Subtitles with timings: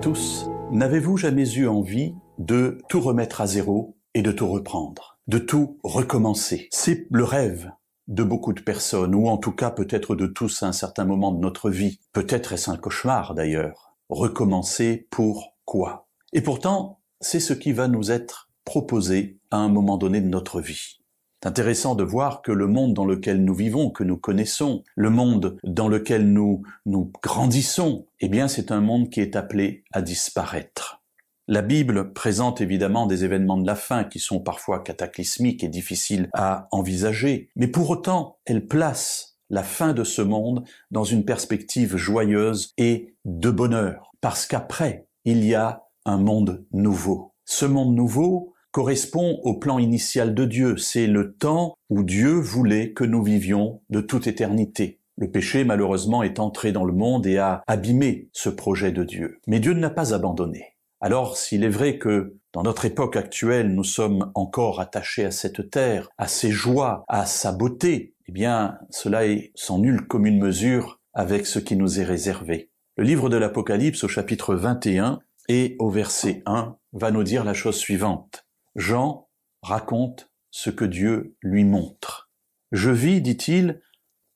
[0.00, 0.50] Tous.
[0.70, 5.78] N'avez-vous jamais eu envie de tout remettre à zéro et de tout reprendre, de tout
[5.82, 6.68] recommencer?
[6.72, 7.70] C'est le rêve
[8.08, 11.32] de beaucoup de personnes, ou en tout cas peut-être de tous à un certain moment
[11.32, 12.00] de notre vie.
[12.12, 13.94] Peut-être est-ce un cauchemar d'ailleurs.
[14.10, 16.06] Recommencer pour quoi?
[16.34, 20.60] Et pourtant, c'est ce qui va nous être proposé à un moment donné de notre
[20.60, 20.98] vie.
[21.44, 25.10] C'est intéressant de voir que le monde dans lequel nous vivons, que nous connaissons, le
[25.10, 30.00] monde dans lequel nous nous grandissons, eh bien c'est un monde qui est appelé à
[30.00, 31.02] disparaître.
[31.46, 36.30] La Bible présente évidemment des événements de la fin qui sont parfois cataclysmiques et difficiles
[36.32, 41.98] à envisager, mais pour autant, elle place la fin de ce monde dans une perspective
[41.98, 47.34] joyeuse et de bonheur, parce qu'après, il y a un monde nouveau.
[47.44, 50.76] Ce monde nouveau, correspond au plan initial de Dieu.
[50.76, 54.98] C'est le temps où Dieu voulait que nous vivions de toute éternité.
[55.16, 59.38] Le péché, malheureusement, est entré dans le monde et a abîmé ce projet de Dieu.
[59.46, 60.74] Mais Dieu ne l'a pas abandonné.
[61.00, 65.70] Alors, s'il est vrai que dans notre époque actuelle, nous sommes encore attachés à cette
[65.70, 70.98] terre, à ses joies, à sa beauté, eh bien, cela est sans nulle commune mesure
[71.12, 72.70] avec ce qui nous est réservé.
[72.96, 77.54] Le livre de l'Apocalypse au chapitre 21 et au verset 1 va nous dire la
[77.54, 78.43] chose suivante.
[78.76, 79.28] Jean
[79.62, 82.30] raconte ce que Dieu lui montre.
[82.72, 83.80] Je vis, dit-il,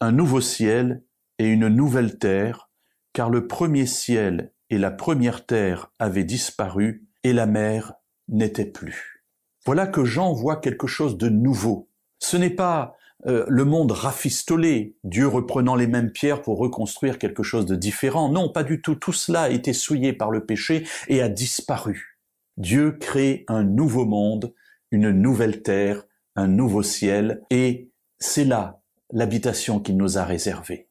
[0.00, 1.04] un nouveau ciel
[1.38, 2.70] et une nouvelle terre,
[3.12, 7.94] car le premier ciel et la première terre avaient disparu et la mer
[8.28, 9.24] n'était plus.
[9.64, 11.88] Voilà que Jean voit quelque chose de nouveau.
[12.18, 17.42] Ce n'est pas euh, le monde rafistolé, Dieu reprenant les mêmes pierres pour reconstruire quelque
[17.42, 18.28] chose de différent.
[18.28, 18.94] Non, pas du tout.
[18.96, 22.13] Tout cela a été souillé par le péché et a disparu.
[22.56, 24.54] Dieu crée un nouveau monde,
[24.90, 26.04] une nouvelle terre,
[26.36, 30.88] un nouveau ciel, et c'est là l'habitation qu'il nous a réservée.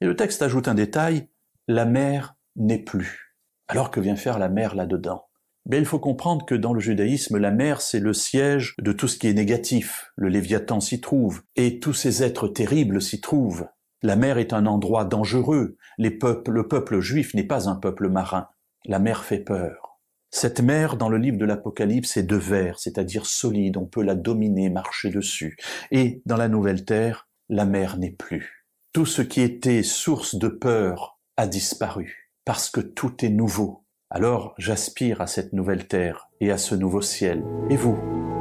[0.00, 1.28] Et le texte ajoute un détail,
[1.68, 3.36] la mer n'est plus.
[3.68, 5.26] Alors que vient faire la mer là-dedans?
[5.68, 9.08] Mais il faut comprendre que dans le judaïsme, la mer, c'est le siège de tout
[9.08, 10.12] ce qui est négatif.
[10.14, 13.66] Le Léviathan s'y trouve, et tous ces êtres terribles s'y trouvent.
[14.02, 15.76] La mer est un endroit dangereux.
[15.98, 18.48] Le peuple juif n'est pas un peuple marin.
[18.84, 19.85] La mer fait peur.
[20.30, 24.14] Cette mer, dans le livre de l'Apocalypse, est de verre, c'est-à-dire solide, on peut la
[24.14, 25.56] dominer, marcher dessus.
[25.90, 28.66] Et dans la nouvelle terre, la mer n'est plus.
[28.92, 33.84] Tout ce qui était source de peur a disparu, parce que tout est nouveau.
[34.10, 37.42] Alors j'aspire à cette nouvelle terre et à ce nouveau ciel.
[37.70, 38.35] Et vous?